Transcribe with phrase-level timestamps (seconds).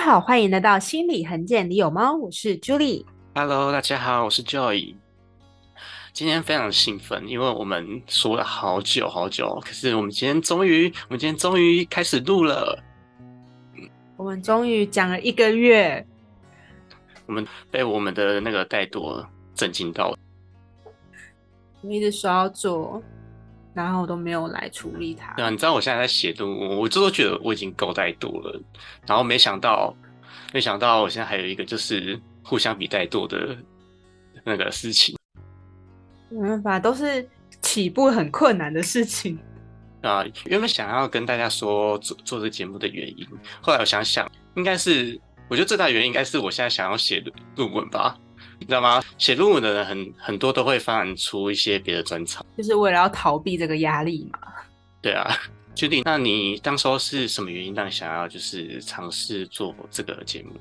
[0.00, 2.10] 大家好，欢迎来到心理横见，你有吗？
[2.10, 3.04] 我是 Julie。
[3.34, 4.94] Hello，大家好，我是 Joy。
[6.14, 12.82] 今天非常兴奋，因为我们说了好久好久，可是我们今天终于，我们今天终于开始录了。
[14.16, 16.02] 我们终于讲了一个月，
[17.26, 19.22] 我们被我们的那个怠惰
[19.54, 20.16] 震惊到了。
[21.82, 23.02] 我一直说要做，
[23.74, 25.34] 然后都没有来处理它。
[25.34, 28.60] 对啊，你知道我现在在写论文，我这都觉得我已经够怠惰了，
[29.06, 29.94] 然后没想到，
[30.52, 33.56] 没想到我现在还有一个就是互相比怠惰的
[34.44, 35.16] 那个事情。
[36.28, 37.28] 没办法，都是
[37.60, 39.38] 起步很困难的事情。
[40.02, 43.26] 啊，原本想要跟大家说做做这节目的原因，
[43.60, 47.22] 后来我想想，应该是我觉得最大原因应该是我现在想要写
[47.54, 48.16] 论文吧，
[48.60, 49.02] 你知道吗？
[49.18, 54.38] 写论文的人很很多都会发展出一些别的专长，就是为了要逃避这个压力嘛。
[55.02, 55.34] 对啊，
[55.74, 56.02] 决定。
[56.04, 60.52] 那你当时候是什么原因让你想要就是尝试做这个节目？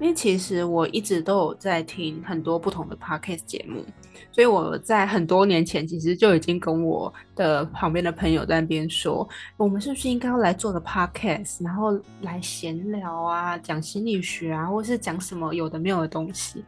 [0.00, 3.84] 因为其实我一直都有在听很多不同的 podcast 节目，
[4.32, 16.64] 所以我在很多年前其实就已经跟我的旁边的朋友在那边说，我们是不是应该要来做个 podcast，然后来闲聊啊，讲心理学啊，或是讲什么有的没有的东西。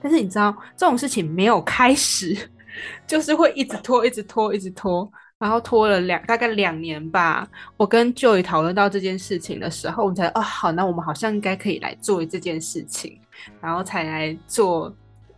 [0.00, 2.48] 但是你知道这种事情没有开始，
[3.08, 5.10] 就是会一直拖，一直拖，一直拖。
[5.38, 13.16] 然后拖了两大概两年吧，我跟 Joy 讨论到这件事情的时候，我们才哦好，那我们好像应该可以来做这件事情，
[13.60, 14.92] 然后才来做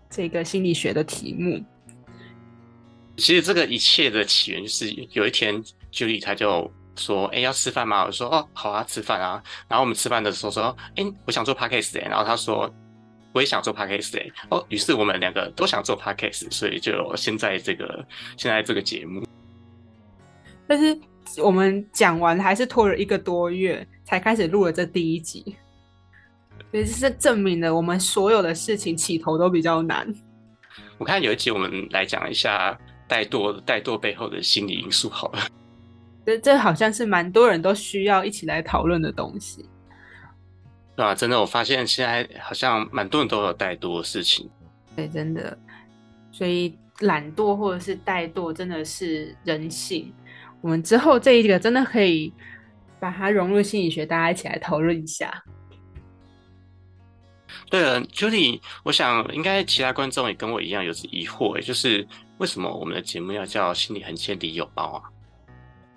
[0.08, 1.62] 这个心理学的题目。
[3.18, 12.72] 其实这个一切的起源就是有一天 j u 他就说：“哎，要吃饭吗？”我说：“哦，好啊，吃饭啊。”然后我们吃饭的时候说：“哎，我想做 podcast 然后他说
[13.34, 18.02] ：“我也想做 podcast 哦，于是我们两个都想做 podcast，所以就现在这个
[18.38, 19.22] 现在这个节目。
[20.70, 20.96] 但是
[21.42, 25.56] 我们讲完还是拖了一个多月才开始录了这第一集，
[26.70, 30.06] 所以这是证明了我们所有的事情起头都比较难。
[30.96, 35.40] 我看有一集我们来讲一下怠惰怠惰背后的心理因素好了。
[36.24, 39.68] 这这好像是蛮多人都需要一起来讨论的东西。
[40.94, 44.48] 对啊，真的，我发现现在好像蛮多人都有怠惰的事情。
[44.94, 45.58] 对，真的，
[46.30, 50.14] 所以懒惰或者是怠惰真的是人性。
[50.60, 52.32] 我们之后这一个真的可以
[52.98, 55.42] 把它融入心理学，大家一起来讨论一下。
[57.68, 62.06] 对了，Judy，我想应该其他观众也跟我一样有疑惑，就是
[62.38, 65.02] 为什么我们的节目要叫“心理很千里有包”啊？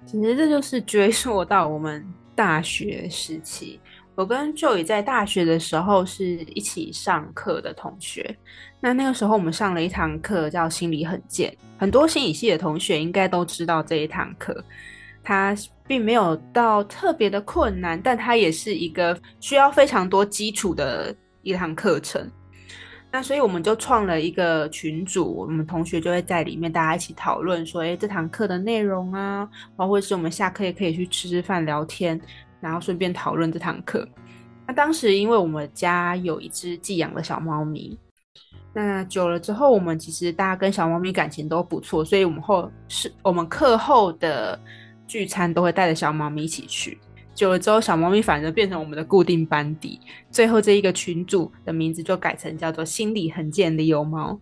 [0.06, 3.80] 其实这就是追溯到我们大学时期。
[4.16, 8.36] 我跟 Joy 在大学的时候是一起上课的同学。
[8.80, 14.64] 那那个时候我们上了一堂课叫“心理很贱”，很多心理系的同学应该都知道这一堂课。
[15.24, 15.56] 它
[15.88, 22.30] 并没有到特别的困难，但它也是一个需要非常多基础的一堂课程。
[23.12, 32.20] 那所以我们就创了一个群组，我们同学就会在里面大家一起讨论说：“哎，这堂课的内容啊，包括是我们下课也可以去吃吃饭聊天。”
[32.64, 34.08] 然后顺便讨论这堂课。
[34.66, 38.00] 那当时因为我们家有一只寄养的小猫咪，
[38.74, 44.58] 那久了之后，我们其实大家跟小猫咪感情都不错，所以我们后是我们课后的
[45.06, 46.98] 聚餐都会带着小猫咪一起去。
[47.36, 50.00] 久了之后，小猫咪反而变成我们的固定班底。
[50.32, 54.40] 最后这一个群组的名字就改成叫做“心理横见的有猫”。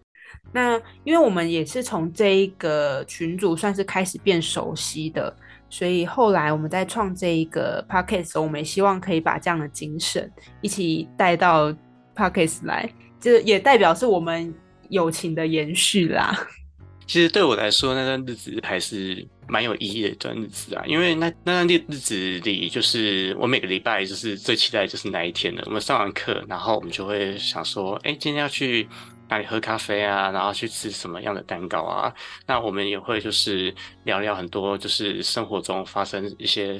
[0.53, 5.35] 那因为我们也是从这一个群组算是开始变熟悉的。
[5.69, 11.73] 所以后来我们在创这一个 podcast 时候，我们也希望可以把这样的精神一起带到
[12.13, 14.53] podcast 来，这也代表是我们
[14.89, 16.37] 友情的延续啦。
[17.07, 25.63] 其实对我来说，那段日子还是蛮有意义的一段日子啊，因为那那段日日子里，就是我每个礼拜就是最期待就是那一天了。
[25.67, 28.89] 我们上完课，然后我们就会想说，哎，今天要去。
[29.31, 30.29] 那里喝咖啡啊？
[30.29, 32.13] 然后去吃什么样的蛋糕啊？
[32.45, 33.73] 那我们也会就是
[34.03, 36.77] 聊聊很多，就是生活中发生一些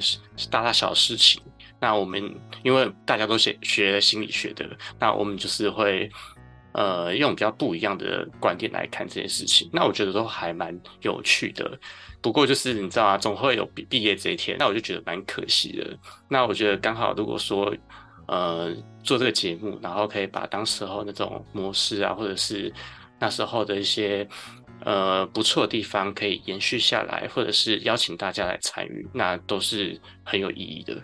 [0.50, 1.42] 大大小事情。
[1.80, 2.22] 那我们
[2.62, 4.68] 因为大家都学学心理学的，
[5.00, 6.10] 那我们就是会
[6.74, 9.70] 呃用比较不一样的观点来看这件事情。
[9.72, 11.80] 那我觉得都还蛮有趣的。
[12.20, 15.98] 不过就是你知道啊，总会有毕毕业这一天，那我就觉得蛮可惜的。
[16.28, 17.74] 那我觉得刚好如果说。
[18.32, 22.72] 呃，做这个节目，然后可以把当时候那种模式啊，或者是
[23.20, 24.26] 那时候的一些
[24.84, 30.96] 呃不错的地方，可以延续下来，或者是邀请大家来参与，那都是很有意义的。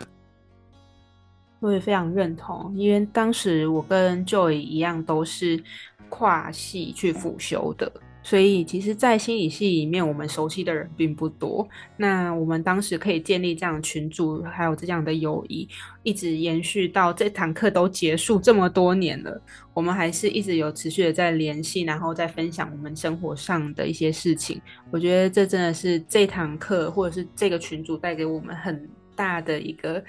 [1.60, 5.62] 我也非常认同，因为当时我跟 Joy 一样，都是
[6.08, 7.92] 跨系去辅修的，
[8.22, 11.66] 所以其实，在心理系里面，我们熟悉的人并不多。
[11.96, 15.66] 那我们当时可以建立这样群组，还有这样的友谊，
[16.02, 19.40] 一直延续到这堂课都结束这么多年了，
[19.72, 24.60] 我们还是一直有持续的在联系，然后再分享我们生活上的一些事情。
[24.90, 30.04] 我觉得这真的是这堂课或者是这个群组带给我们很大的一个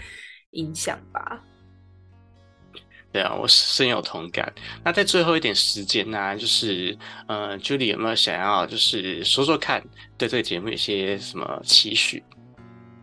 [0.52, 1.42] 影响吧。
[3.12, 4.54] 对啊，我深有同感。
[4.84, 6.96] 那在最后一点时间呢，就是
[7.26, 9.84] 呃，Julie 有没有想要就是说说看，
[10.16, 12.22] 对这个节目有些什么期许？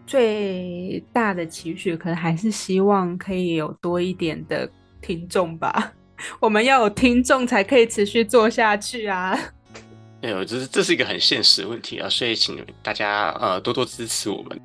[0.06, 4.70] 最大的期许可能还是希望可以有多一点的
[5.02, 5.92] 听众吧。
[6.38, 9.36] 我们要有听众才可以持续做下去啊。
[10.22, 14.60] 哎呦，这是这是一个很现实的问题啊，所以请大家呃多多支持我们。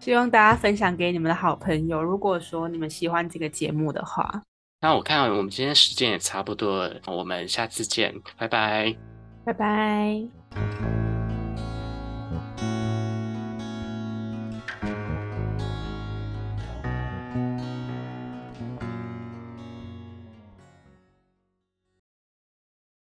[0.00, 2.02] 希望大家分享给你们的好朋友。
[2.02, 4.42] 如果说你们喜欢这个节目的话。
[4.86, 8.94] 那我看我们今天时间也差不多了，我们下次见，拜拜，
[9.44, 11.05] 拜拜。